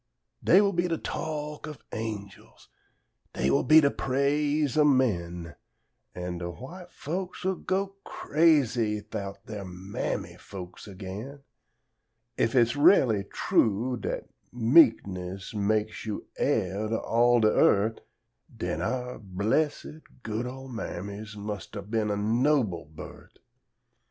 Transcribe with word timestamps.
Dey 0.43 0.61
will 0.61 0.73
be 0.73 0.87
de 0.87 0.97
talk 0.97 1.67
of 1.67 1.83
angels, 1.91 2.69
dey 3.33 3.51
will 3.51 3.61
be 3.61 3.79
de 3.81 3.91
praise 3.91 4.75
o' 4.75 4.83
men, 4.83 5.53
An' 6.15 6.39
de 6.39 6.49
whi' 6.49 6.87
folks 6.89 7.45
would 7.45 7.67
go 7.67 7.97
crazy 8.03 9.01
'thout 9.01 9.45
their 9.45 9.63
Mammy 9.63 10.37
folks 10.37 10.87
again: 10.87 11.43
If 12.35 12.55
it's 12.55 12.73
r'ally 12.75 13.25
true 13.31 13.95
dat 13.95 14.23
meekness 14.51 15.53
makes 15.53 16.03
you 16.07 16.25
heir 16.35 16.87
to 16.87 16.97
all 16.99 17.39
de 17.39 17.53
eart', 17.55 18.01
Den 18.57 18.81
our 18.81 19.19
blessed, 19.19 20.01
good 20.23 20.47
ol' 20.47 20.67
Mammies 20.67 21.37
must 21.37 21.75
'a' 21.75 21.83
been 21.83 22.09
of 22.09 22.17
noble 22.17 22.85
birt'. 22.85 23.37